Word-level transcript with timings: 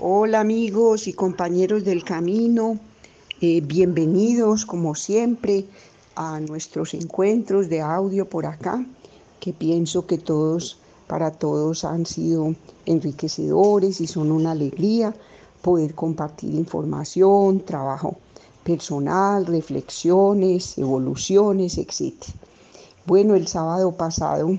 Hola 0.00 0.38
amigos 0.38 1.08
y 1.08 1.12
compañeros 1.12 1.82
del 1.82 2.04
camino, 2.04 2.78
eh, 3.40 3.60
bienvenidos 3.60 4.64
como 4.64 4.94
siempre 4.94 5.64
a 6.14 6.38
nuestros 6.38 6.94
encuentros 6.94 7.68
de 7.68 7.80
audio 7.80 8.28
por 8.30 8.46
acá, 8.46 8.86
que 9.40 9.52
pienso 9.52 10.06
que 10.06 10.16
todos, 10.16 10.78
para 11.08 11.32
todos 11.32 11.82
han 11.82 12.06
sido 12.06 12.54
enriquecedores 12.86 14.00
y 14.00 14.06
son 14.06 14.30
una 14.30 14.52
alegría 14.52 15.16
poder 15.62 15.96
compartir 15.96 16.54
información, 16.54 17.64
trabajo 17.64 18.18
personal, 18.62 19.46
reflexiones, 19.46 20.78
evoluciones, 20.78 21.76
etc. 21.76 22.14
Bueno, 23.04 23.34
el 23.34 23.48
sábado 23.48 23.90
pasado 23.90 24.56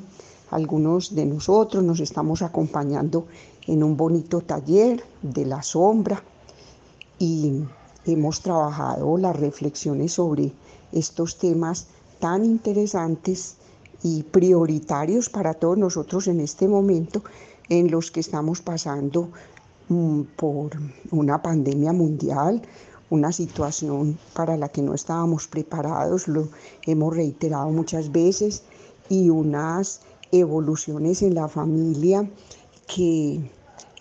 algunos 0.52 1.14
de 1.16 1.26
nosotros 1.26 1.84
nos 1.84 2.00
estamos 2.00 2.42
acompañando 2.42 3.28
en 3.70 3.84
un 3.84 3.96
bonito 3.96 4.42
taller 4.42 5.04
de 5.22 5.46
la 5.46 5.62
sombra 5.62 6.24
y 7.20 7.62
hemos 8.06 8.42
trabajado 8.42 9.18
las 9.18 9.36
reflexiones 9.36 10.14
sobre 10.14 10.52
estos 10.92 11.38
temas 11.38 11.88
tan 12.20 12.44
interesantes 12.46 13.58
y 14.02 14.24
prioritarios 14.24 15.30
para 15.30 15.54
todos 15.54 15.78
nosotros 15.78 16.28
en 16.28 16.40
este 16.40 16.68
momento 16.68 17.22
en 17.70 17.92
los 17.92 18.10
que 18.10 18.22
estamos 18.22 18.62
pasando 18.62 19.30
mm, 19.90 20.22
por 20.36 20.72
una 21.12 21.40
pandemia 21.42 21.94
mundial, 21.94 22.64
una 23.12 23.32
situación 23.32 24.18
para 24.34 24.58
la 24.58 24.70
que 24.70 24.82
no 24.82 24.96
estábamos 24.96 25.48
preparados, 25.48 26.28
lo 26.28 26.48
hemos 26.88 27.16
reiterado 27.16 27.70
muchas 27.70 28.12
veces, 28.12 28.64
y 29.10 29.30
unas 29.30 30.02
evoluciones 30.32 31.22
en 31.22 31.36
la 31.36 31.48
familia 31.48 32.28
que 32.88 33.40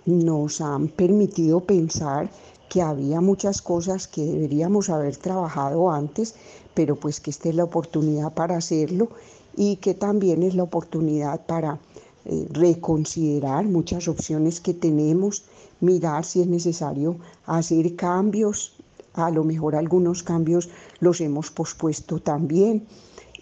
nos 0.09 0.63
han 0.63 0.89
permitido 0.89 1.61
pensar 1.61 2.31
que 2.71 2.81
había 2.81 3.21
muchas 3.21 3.61
cosas 3.61 4.09
que 4.09 4.25
deberíamos 4.25 4.89
haber 4.89 5.17
trabajado 5.19 5.91
antes, 5.91 6.35
pero 6.73 6.97
pues 6.97 7.21
que 7.21 7.31
esta 7.31 7.51
es 7.51 7.55
la 7.55 7.65
oportunidad 7.65 8.33
para 8.33 8.57
hacerlo 8.57 9.11
y 9.55 9.77
que 9.77 9.93
también 9.93 10.43
es 10.43 10.55
la 10.55 10.63
oportunidad 10.63 11.45
para 11.45 11.79
eh, 12.25 12.47
reconsiderar 12.51 13.67
muchas 13.67 14.09
opciones 14.09 14.61
que 14.63 14.73
tenemos, 14.73 15.45
mirar 15.81 16.25
si 16.25 16.41
es 16.41 16.47
necesario 16.47 17.17
hacer 17.45 17.95
cambios, 17.95 18.77
a 19.13 19.31
lo 19.31 19.45
mejor 19.45 19.77
algunos 19.77 20.23
cambios 20.23 20.71
los 21.01 21.21
hemos 21.21 21.51
pospuesto 21.51 22.19
también 22.19 22.87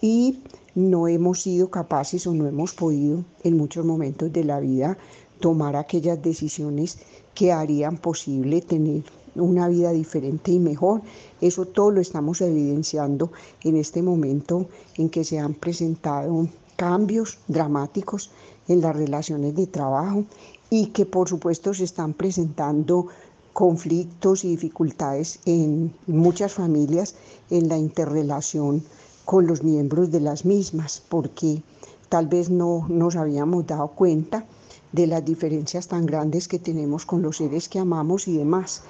y 0.01 0.41
no 0.75 1.06
hemos 1.06 1.42
sido 1.42 1.70
capaces 1.70 2.27
o 2.27 2.34
no 2.34 2.48
hemos 2.48 2.75
podido 2.75 3.25
en 3.45 3.56
muchos 3.56 3.84
momentos 3.84 4.33
de 4.33 4.42
la 4.42 4.58
vida 4.58 4.98
tomar 5.41 5.77
aquellas 5.77 6.23
decisiones 6.23 6.98
que 7.34 7.53
harían 7.53 7.98
posible 7.98 8.61
tener 8.62 9.03
una 9.34 9.69
vida 9.69 9.92
diferente 9.92 10.51
y 10.51 10.59
mejor. 10.59 11.03
Eso 11.41 11.67
todo 11.67 11.91
lo 11.91 12.01
estamos 12.01 12.41
evidenciando 12.41 13.31
en 13.62 13.77
este 13.77 14.03
momento 14.03 14.67
en 14.97 15.11
que 15.11 15.25
se 15.25 15.39
han 15.39 15.55
presentado 15.55 16.48
cambios 16.77 17.39
dramáticos 17.48 18.31
en 18.69 18.81
las 18.81 18.97
relaciones 18.97 19.55
de 19.55 19.67
trabajo 19.67 20.25
y 20.70 20.87
que 20.89 21.07
por 21.07 21.29
supuesto 21.29 21.73
se 21.75 21.84
están 21.84 22.14
presentando 22.14 23.09
conflictos 23.53 24.45
y 24.45 24.48
dificultades 24.48 25.39
en 25.47 25.95
muchas 26.07 26.53
familias 26.53 27.14
en 27.51 27.69
la 27.69 27.79
interrelación 27.79 28.83
con 29.25 29.47
los 29.47 29.62
miembros 29.62 30.11
de 30.11 30.20
las 30.20 30.45
mismas, 30.45 31.03
porque 31.09 31.62
tal 32.09 32.27
vez 32.27 32.51
no 32.51 32.87
nos 32.89 33.17
habíamos 33.17 33.67
dado 33.67 33.89
cuenta 33.89 34.45
de 34.97 35.06
las 35.06 35.25
diferencias 35.25 35.86
tan 35.86 36.06
grandes 36.06 36.48
que 36.48 36.58
tenemos 36.58 37.05
con 37.05 37.22
los 37.22 37.36
seres 37.36 37.69
que 37.69 37.78
amamos 37.78 38.27
y 38.27 38.39
demás. 38.39 38.83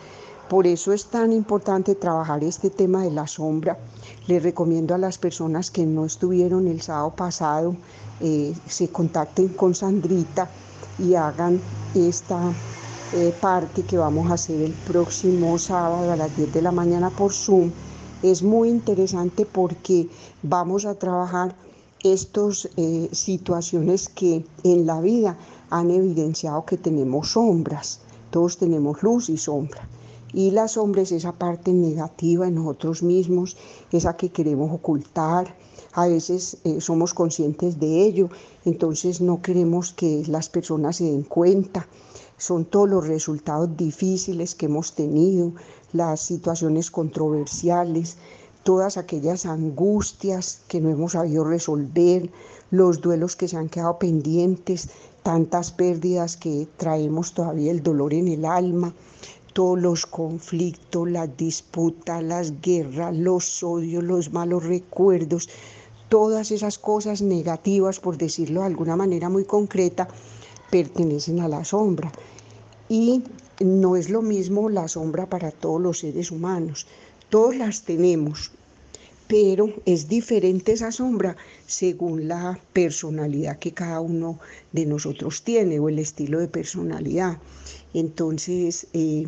Por 0.48 0.66
eso 0.66 0.92
es 0.92 1.06
tan 1.06 1.32
importante 1.32 1.96
trabajar 1.96 2.44
este 2.44 2.70
tema 2.70 3.02
de 3.02 3.10
la 3.10 3.26
sombra. 3.26 3.76
Les 4.28 4.42
recomiendo 4.42 4.94
a 4.94 4.98
las 4.98 5.18
personas 5.18 5.70
que 5.70 5.84
no 5.84 6.04
estuvieron 6.04 6.68
el 6.68 6.80
sábado 6.80 7.10
pasado, 7.16 7.76
eh, 8.20 8.54
se 8.68 8.88
contacten 8.88 9.48
con 9.48 9.74
Sandrita 9.74 10.48
y 10.98 11.14
hagan 11.14 11.60
esta 11.94 12.40
eh, 13.12 13.34
parte 13.40 13.82
que 13.82 13.98
vamos 13.98 14.30
a 14.30 14.34
hacer 14.34 14.60
el 14.62 14.72
próximo 14.72 15.58
sábado 15.58 16.12
a 16.12 16.16
las 16.16 16.34
10 16.36 16.52
de 16.52 16.62
la 16.62 16.70
mañana 16.70 17.10
por 17.10 17.32
Zoom 17.32 17.72
es 18.22 18.42
muy 18.42 18.70
interesante 18.70 19.44
porque 19.44 20.08
vamos 20.42 20.86
a 20.86 20.94
trabajar 20.94 21.54
estas 22.02 22.68
eh, 22.76 23.08
situaciones 23.12 24.08
que 24.08 24.44
en 24.62 24.86
la 24.86 25.00
vida 25.00 25.36
han 25.70 25.90
evidenciado 25.90 26.64
que 26.64 26.76
tenemos 26.76 27.32
sombras, 27.32 28.00
todos 28.30 28.58
tenemos 28.58 29.02
luz 29.02 29.28
y 29.28 29.36
sombra. 29.36 29.88
Y 30.32 30.50
la 30.50 30.68
sombra 30.68 31.02
es 31.02 31.12
esa 31.12 31.32
parte 31.32 31.72
negativa 31.72 32.46
en 32.46 32.56
nosotros 32.56 33.02
mismos, 33.02 33.56
esa 33.92 34.16
que 34.16 34.30
queremos 34.30 34.70
ocultar. 34.72 35.56
A 35.92 36.08
veces 36.08 36.58
eh, 36.64 36.80
somos 36.80 37.14
conscientes 37.14 37.80
de 37.80 38.02
ello, 38.02 38.28
entonces 38.64 39.20
no 39.20 39.40
queremos 39.40 39.92
que 39.92 40.24
las 40.26 40.48
personas 40.48 40.96
se 40.96 41.04
den 41.04 41.22
cuenta. 41.22 41.88
Son 42.36 42.66
todos 42.66 42.88
los 42.88 43.06
resultados 43.08 43.76
difíciles 43.76 44.54
que 44.54 44.66
hemos 44.66 44.94
tenido, 44.94 45.52
las 45.92 46.20
situaciones 46.20 46.90
controversiales, 46.90 48.18
todas 48.62 48.96
aquellas 48.98 49.46
angustias 49.46 50.60
que 50.68 50.80
no 50.80 50.90
hemos 50.90 51.12
sabido 51.12 51.44
resolver, 51.44 52.30
los 52.70 53.00
duelos 53.00 53.36
que 53.36 53.48
se 53.48 53.56
han 53.56 53.68
quedado 53.68 53.98
pendientes, 53.98 54.88
tantas 55.22 55.72
pérdidas 55.72 56.36
que 56.36 56.68
traemos 56.76 57.32
todavía 57.32 57.70
el 57.70 57.82
dolor 57.82 58.14
en 58.14 58.28
el 58.28 58.44
alma, 58.44 58.94
todos 59.52 59.80
los 59.80 60.06
conflictos, 60.06 61.08
las 61.08 61.34
disputas, 61.36 62.22
las 62.22 62.60
guerras, 62.60 63.16
los 63.16 63.62
odios, 63.62 64.04
los 64.04 64.32
malos 64.32 64.64
recuerdos, 64.64 65.48
todas 66.08 66.50
esas 66.50 66.78
cosas 66.78 67.22
negativas, 67.22 67.98
por 67.98 68.18
decirlo 68.18 68.60
de 68.60 68.66
alguna 68.66 68.96
manera 68.96 69.28
muy 69.28 69.44
concreta, 69.44 70.08
pertenecen 70.70 71.40
a 71.40 71.48
la 71.48 71.64
sombra. 71.64 72.12
Y 72.88 73.24
no 73.60 73.96
es 73.96 74.10
lo 74.10 74.22
mismo 74.22 74.68
la 74.68 74.88
sombra 74.88 75.26
para 75.26 75.50
todos 75.50 75.80
los 75.80 76.00
seres 76.00 76.30
humanos. 76.30 76.86
Todos 77.30 77.56
las 77.56 77.82
tenemos, 77.82 78.50
pero 79.28 79.72
es 79.84 80.08
diferente 80.08 80.72
esa 80.72 80.92
sombra 80.92 81.36
según 81.66 82.28
la 82.28 82.58
personalidad 82.72 83.58
que 83.58 83.72
cada 83.72 84.00
uno 84.00 84.38
de 84.72 84.86
nosotros 84.86 85.42
tiene 85.42 85.78
o 85.80 85.88
el 85.88 85.98
estilo 85.98 86.38
de 86.38 86.48
personalidad. 86.48 87.38
Entonces, 87.92 88.86
eh, 88.92 89.26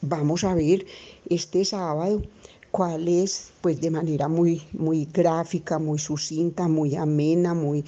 vamos 0.00 0.44
a 0.44 0.54
ver 0.54 0.86
este 1.28 1.64
sábado 1.64 2.22
cuál 2.70 3.08
es, 3.08 3.52
pues 3.60 3.80
de 3.80 3.90
manera 3.90 4.28
muy, 4.28 4.62
muy 4.72 5.06
gráfica, 5.12 5.78
muy 5.78 5.98
sucinta, 5.98 6.68
muy 6.68 6.96
amena, 6.96 7.52
muy, 7.52 7.84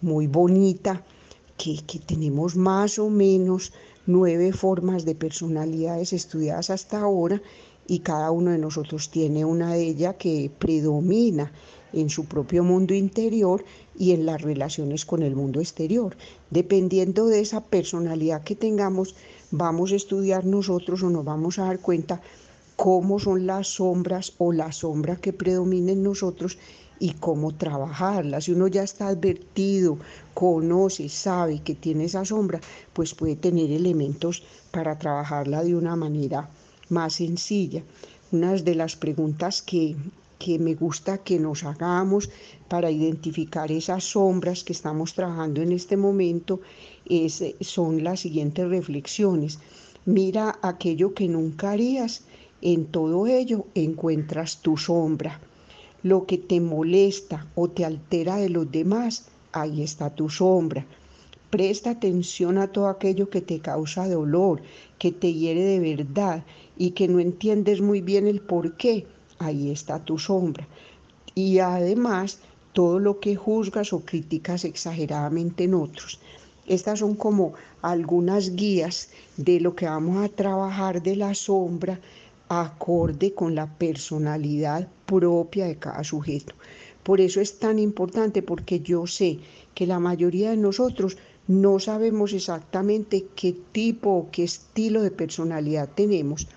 muy 0.00 0.26
bonita, 0.26 1.04
que, 1.56 1.78
que 1.86 1.98
tenemos 1.98 2.54
más 2.54 2.98
o 2.98 3.08
menos 3.08 3.72
nueve 4.06 4.52
formas 4.52 5.04
de 5.04 5.14
personalidades 5.14 6.12
estudiadas 6.12 6.70
hasta 6.70 7.00
ahora 7.00 7.40
y 7.88 8.00
cada 8.00 8.30
uno 8.30 8.50
de 8.50 8.58
nosotros 8.58 9.10
tiene 9.10 9.44
una 9.44 9.74
de 9.74 9.82
ellas 9.82 10.16
que 10.18 10.50
predomina 10.58 11.52
en 11.92 12.10
su 12.10 12.26
propio 12.26 12.62
mundo 12.64 12.94
interior 12.94 13.64
y 13.96 14.12
en 14.12 14.26
las 14.26 14.42
relaciones 14.42 15.06
con 15.06 15.22
el 15.22 15.34
mundo 15.34 15.60
exterior. 15.60 16.16
Dependiendo 16.50 17.26
de 17.26 17.40
esa 17.40 17.62
personalidad 17.62 18.42
que 18.42 18.56
tengamos, 18.56 19.14
vamos 19.50 19.92
a 19.92 19.96
estudiar 19.96 20.44
nosotros 20.44 21.02
o 21.02 21.10
nos 21.10 21.24
vamos 21.24 21.58
a 21.58 21.64
dar 21.64 21.80
cuenta 21.80 22.20
cómo 22.76 23.18
son 23.18 23.46
las 23.46 23.68
sombras 23.68 24.34
o 24.38 24.52
la 24.52 24.72
sombra 24.72 25.16
que 25.16 25.32
predomina 25.32 25.92
en 25.92 26.02
nosotros 26.02 26.58
y 26.98 27.12
cómo 27.12 27.54
trabajarla. 27.54 28.40
Si 28.40 28.52
uno 28.52 28.68
ya 28.68 28.82
está 28.82 29.08
advertido, 29.08 29.98
conoce, 30.34 31.08
sabe 31.08 31.60
que 31.62 31.74
tiene 31.74 32.04
esa 32.04 32.24
sombra, 32.24 32.60
pues 32.92 33.14
puede 33.14 33.36
tener 33.36 33.70
elementos 33.70 34.42
para 34.70 34.98
trabajarla 34.98 35.62
de 35.62 35.74
una 35.74 35.96
manera 35.96 36.50
más 36.88 37.14
sencilla. 37.14 37.82
Una 38.32 38.54
de 38.54 38.74
las 38.74 38.96
preguntas 38.96 39.62
que, 39.62 39.96
que 40.38 40.58
me 40.58 40.74
gusta 40.74 41.18
que 41.18 41.38
nos 41.38 41.64
hagamos 41.64 42.30
para 42.68 42.90
identificar 42.90 43.70
esas 43.70 44.04
sombras 44.04 44.64
que 44.64 44.72
estamos 44.72 45.14
trabajando 45.14 45.62
en 45.62 45.72
este 45.72 45.96
momento 45.96 46.60
es, 47.08 47.42
son 47.60 48.04
las 48.04 48.20
siguientes 48.20 48.68
reflexiones. 48.68 49.58
Mira 50.04 50.58
aquello 50.62 51.14
que 51.14 51.28
nunca 51.28 51.72
harías, 51.72 52.22
en 52.62 52.86
todo 52.86 53.26
ello 53.26 53.66
encuentras 53.74 54.62
tu 54.62 54.76
sombra 54.76 55.40
lo 56.06 56.24
que 56.24 56.38
te 56.38 56.60
molesta 56.60 57.46
o 57.56 57.68
te 57.68 57.84
altera 57.84 58.36
de 58.36 58.48
los 58.48 58.70
demás, 58.70 59.26
ahí 59.50 59.82
está 59.82 60.14
tu 60.14 60.28
sombra. 60.28 60.86
Presta 61.50 61.90
atención 61.90 62.58
a 62.58 62.68
todo 62.68 62.88
aquello 62.88 63.30
que 63.30 63.40
te 63.40 63.60
causa 63.60 64.08
dolor, 64.08 64.62
que 64.98 65.12
te 65.12 65.32
hiere 65.32 65.62
de 65.62 65.80
verdad 65.80 66.44
y 66.76 66.90
que 66.90 67.06
no 67.08 67.20
entiendes 67.20 67.80
muy 67.80 68.00
bien 68.00 68.26
el 68.26 68.40
por 68.40 68.76
qué, 68.76 69.06
ahí 69.38 69.70
está 69.70 70.04
tu 70.04 70.18
sombra. 70.18 70.66
Y 71.34 71.58
además, 71.60 72.40
todo 72.72 72.98
lo 72.98 73.20
que 73.20 73.36
juzgas 73.36 73.92
o 73.92 74.00
criticas 74.00 74.64
exageradamente 74.64 75.64
en 75.64 75.74
otros. 75.74 76.20
Estas 76.66 76.98
son 76.98 77.14
como 77.14 77.54
algunas 77.80 78.56
guías 78.56 79.10
de 79.36 79.60
lo 79.60 79.76
que 79.76 79.86
vamos 79.86 80.24
a 80.24 80.28
trabajar 80.28 81.00
de 81.00 81.14
la 81.14 81.32
sombra 81.34 82.00
acorde 82.48 83.34
con 83.34 83.54
la 83.54 83.66
personalidad 83.66 84.88
propia 85.06 85.66
de 85.66 85.76
cada 85.76 86.02
sujeto. 86.02 86.54
Por 87.02 87.20
eso 87.20 87.40
es 87.40 87.58
tan 87.60 87.78
importante 87.78 88.42
porque 88.42 88.80
yo 88.80 89.06
sé 89.06 89.38
que 89.74 89.86
la 89.86 90.00
mayoría 90.00 90.50
de 90.50 90.56
nosotros 90.56 91.16
no 91.48 91.78
sabemos 91.78 92.32
exactamente 92.32 93.26
qué 93.36 93.54
tipo 93.72 94.10
o 94.10 94.30
qué 94.30 94.44
estilo 94.44 95.02
de 95.02 95.10
personalidad 95.10 95.88
tenemos 95.94 96.48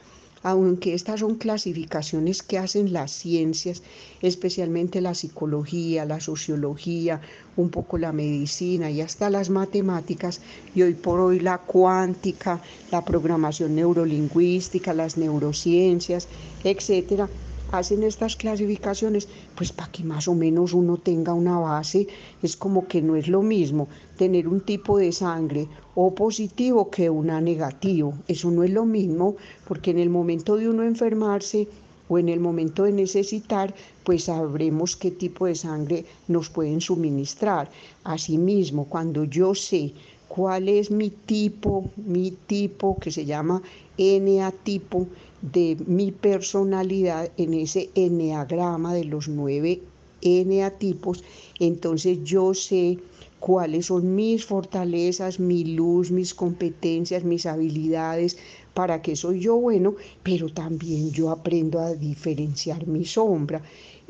aunque 0.44 0.94
estas 0.94 1.20
son 1.20 1.36
clasificaciones 1.36 2.44
que 2.44 2.58
hacen 2.58 2.94
las 2.94 3.12
ciencias, 3.12 3.84
especialmente 4.22 5.02
la 5.02 5.14
psicología, 5.14 6.06
la 6.06 6.20
sociología, 6.20 7.22
un 7.58 7.70
poco 7.70 7.98
la 7.98 8.14
medicina 8.14 8.90
y 8.90 9.02
hasta 9.02 9.30
las 9.30 9.50
matemáticas, 9.50 10.42
y 10.74 10.82
hoy 10.84 10.94
por 10.94 11.20
hoy 11.20 11.40
la 11.40 11.58
cuántica, 11.58 12.62
la 12.92 13.04
programación 13.04 13.76
neurolingüística, 13.76 14.94
las 14.94 15.18
neurociencias, 15.18 16.28
etcétera, 16.64 17.30
hacen 17.72 18.04
estas 18.04 18.36
clasificaciones, 18.36 19.28
pues 19.56 19.72
para 19.72 19.92
que 19.92 20.04
más 20.04 20.28
o 20.28 20.36
menos 20.36 20.74
uno 20.74 20.98
tenga 20.98 21.34
una 21.34 21.58
base, 21.60 22.08
es 22.42 22.56
como 22.56 22.88
que 22.88 23.02
no 23.02 23.16
es 23.16 23.28
lo 23.28 23.42
mismo 23.42 23.88
tener 24.18 24.48
un 24.48 24.62
tipo 24.62 24.98
de 24.98 25.12
sangre 25.12 25.68
o 25.96 26.14
positivo 26.14 26.90
que 26.90 27.10
una 27.10 27.40
negativo. 27.42 28.14
Eso 28.28 28.52
no 28.52 28.64
es 28.64 28.72
lo 28.72 28.86
mismo, 28.86 29.36
porque 29.68 29.92
en 29.92 30.00
el 30.00 30.10
momento 30.10 30.58
de 30.58 30.70
uno 30.70 30.84
enfermarse 30.84 31.68
o 32.10 32.18
en 32.18 32.28
el 32.28 32.40
momento 32.40 32.84
de 32.84 32.92
necesitar, 32.92 33.74
pues 34.04 34.24
sabremos 34.26 34.96
qué 34.96 35.12
tipo 35.12 35.46
de 35.46 35.56
sangre 35.56 36.06
nos 36.28 36.50
pueden 36.50 36.82
suministrar. 36.82 37.70
Asimismo, 38.04 38.86
cuando 38.86 39.26
yo 39.26 39.54
sé 39.54 39.94
cuál 40.40 40.70
es 40.70 40.90
mi 40.90 41.10
tipo, 41.10 41.92
mi 41.98 42.32
tipo 42.32 42.98
que 43.02 43.12
se 43.12 43.26
llama 43.26 43.62
NA 43.98 44.52
tipo 44.64 45.10
de 45.42 45.76
mi 45.86 46.14
personalidad 46.14 47.34
en 47.36 47.54
ese 47.54 47.92
eneagrama 47.94 48.94
de 48.94 49.04
los 49.04 49.28
nueve 49.28 49.90
NA 50.22 50.78
tipos, 50.78 51.26
entonces 51.60 52.24
yo 52.24 52.54
sé 52.54 53.00
cuáles 53.40 53.88
son 53.88 54.16
mis 54.16 54.46
fortalezas, 54.46 55.42
mi 55.42 55.66
luz, 55.66 56.10
mis 56.10 56.34
competencias, 56.34 57.26
mis 57.26 57.46
habilidades, 57.46 58.38
para 58.74 59.02
qué 59.02 59.18
soy 59.18 59.42
yo 59.42 59.58
bueno, 59.58 59.96
pero 60.24 60.48
también 60.54 61.12
yo 61.12 61.32
aprendo 61.32 61.80
a 61.80 61.96
diferenciar 61.96 62.88
mi 62.88 63.04
sombra. 63.04 63.62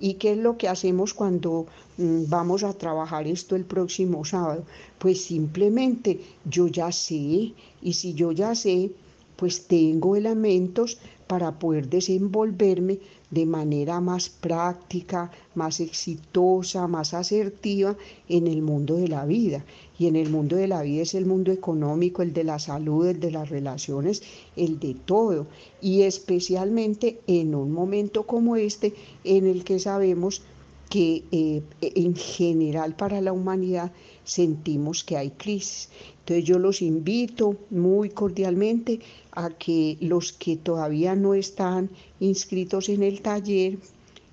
¿Y 0.01 0.16
qué 0.16 0.31
es 0.34 0.38
lo 0.38 0.57
que 0.57 0.68
hacemos 0.68 1.13
cuando 1.13 1.68
mm, 1.98 2.24
vamos 2.28 2.63
a 2.63 2.74
trabajar 2.74 3.28
esto 3.28 3.56
el 3.56 3.66
próximo 3.66 4.24
sábado? 4.25 4.63
Pues 4.98 5.22
simplemente 5.24 6.19
yo 6.46 6.68
ya 6.68 6.92
sé, 6.92 7.54
y 7.81 7.94
si 7.94 8.13
yo 8.13 8.31
ya 8.31 8.56
sé, 8.56 8.92
pues 9.36 9.68
tengo 9.68 10.16
elementos 10.16 10.98
para 11.28 11.60
poder 11.60 11.90
desenvolverme 11.90 13.00
de 13.31 13.45
manera 13.45 14.01
más 14.01 14.29
práctica, 14.29 15.31
más 15.55 15.79
exitosa, 15.79 16.87
más 16.87 17.13
asertiva 17.13 17.95
en 18.27 18.47
el 18.47 18.61
mundo 18.61 18.95
de 18.95 19.07
la 19.07 19.25
vida. 19.25 19.63
Y 19.97 20.07
en 20.07 20.15
el 20.15 20.29
mundo 20.29 20.55
de 20.55 20.67
la 20.67 20.81
vida 20.81 21.03
es 21.03 21.13
el 21.13 21.25
mundo 21.25 21.51
económico, 21.51 22.21
el 22.21 22.33
de 22.33 22.43
la 22.43 22.57
salud, 22.57 23.07
el 23.07 23.19
de 23.19 23.31
las 23.31 23.49
relaciones, 23.49 24.23
el 24.55 24.79
de 24.79 24.95
todo. 24.95 25.47
Y 25.81 26.03
especialmente 26.03 27.19
en 27.27 27.53
un 27.53 27.71
momento 27.71 28.25
como 28.25 28.55
este 28.55 28.93
en 29.23 29.45
el 29.45 29.63
que 29.63 29.79
sabemos 29.79 30.41
que 30.89 31.24
eh, 31.31 31.62
en 31.81 32.15
general 32.15 32.95
para 32.95 33.21
la 33.21 33.31
humanidad 33.31 33.91
sentimos 34.24 35.03
que 35.03 35.18
hay 35.18 35.31
crisis. 35.31 35.89
Entonces 36.19 36.45
yo 36.45 36.59
los 36.59 36.81
invito 36.81 37.56
muy 37.69 38.09
cordialmente 38.09 39.00
a 39.31 39.50
que 39.50 39.97
los 40.01 40.33
que 40.33 40.57
todavía 40.57 41.15
no 41.15 41.33
están 41.33 41.89
inscritos 42.19 42.89
en 42.89 43.03
el 43.03 43.21
taller 43.21 43.77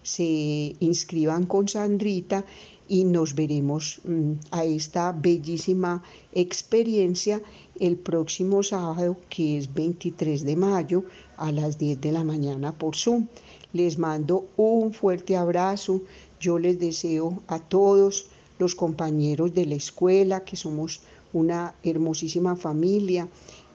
se 0.03 0.77
inscriban 0.81 1.47
con 1.47 1.69
Sandrita 1.69 2.45
y 2.89 3.05
nos 3.05 3.35
veremos 3.35 4.01
mm, 4.05 4.33
a 4.53 4.65
esta 4.65 5.13
bellísima 5.13 6.03
experiencia 6.33 7.43
el 7.81 7.97
próximo 7.97 8.63
sábado 8.63 9.17
que 9.29 9.59
es 9.59 9.75
23 9.75 10.45
de 10.45 10.57
mayo 10.57 11.05
a 11.37 11.51
las 11.51 11.79
10 11.79 12.01
de 12.01 12.13
la 12.13 12.25
mañana 12.25 12.73
por 12.73 12.97
Zoom. 12.97 13.27
Les 13.73 13.99
mando 13.99 14.47
un 14.57 14.93
fuerte 14.93 15.37
abrazo. 15.37 16.03
Yo 16.41 16.59
les 16.59 16.79
deseo 16.79 17.43
a 17.47 17.59
todos 17.59 18.27
los 18.59 18.75
compañeros 18.75 19.55
de 19.55 19.67
la 19.67 19.75
escuela, 19.75 20.45
que 20.45 20.57
somos 20.57 21.01
una 21.33 21.75
hermosísima 21.83 22.57
familia, 22.57 23.29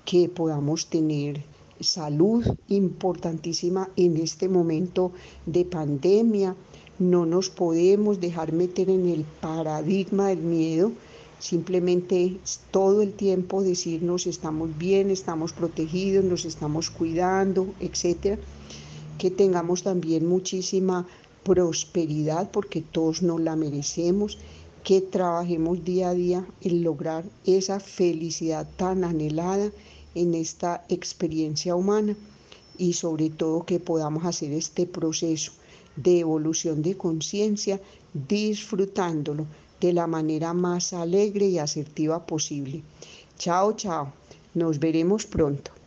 que 0.06 0.30
podamos 0.30 0.88
tener 0.88 1.44
salud 1.80 2.46
importantísima 2.68 3.90
en 3.96 4.18
este 4.18 4.48
momento 4.48 5.12
de 5.46 5.66
pandemia. 5.66 6.56
No 7.00 7.26
nos 7.26 7.50
podemos 7.50 8.20
dejar 8.20 8.54
meter 8.54 8.90
en 8.90 9.08
el 9.08 9.24
paradigma 9.42 10.28
del 10.28 10.42
miedo, 10.42 10.92
simplemente 11.40 12.38
todo 12.70 13.02
el 13.02 13.14
tiempo 13.14 13.64
decirnos 13.64 14.28
estamos 14.28 14.78
bien, 14.78 15.10
estamos 15.10 15.54
protegidos, 15.54 16.24
nos 16.24 16.46
estamos 16.46 16.92
cuidando, 16.92 17.74
etcétera. 17.80 18.38
Que 19.18 19.32
tengamos 19.32 19.84
también 19.84 20.28
muchísima 20.28 21.08
prosperidad 21.44 22.52
porque 22.52 22.82
todos 22.82 23.22
nos 23.22 23.42
la 23.42 23.56
merecemos, 23.56 24.38
que 24.84 25.02
trabajemos 25.02 25.84
día 25.84 26.10
a 26.10 26.14
día 26.14 26.46
en 26.62 26.84
lograr 26.84 27.24
esa 27.46 27.80
felicidad 27.80 28.68
tan 28.78 29.04
anhelada 29.04 29.72
en 30.16 30.34
esta 30.34 30.84
experiencia 30.90 31.76
humana 31.76 32.16
y 32.78 32.94
sobre 32.94 33.30
todo 33.30 33.66
que 33.66 33.80
podamos 33.80 34.26
hacer 34.26 34.52
este 34.54 34.88
proceso 34.88 35.52
de 35.96 36.20
evolución 36.20 36.82
de 36.82 36.98
conciencia 36.98 37.80
disfrutándolo 38.14 39.46
de 39.80 39.94
la 39.94 40.08
manera 40.08 40.54
más 40.54 40.94
alegre 40.94 41.48
y 41.48 41.60
asertiva 41.60 42.26
posible. 42.26 42.84
Chao, 43.38 43.74
chao. 43.74 44.14
Nos 44.54 44.80
veremos 44.80 45.26
pronto. 45.26 45.81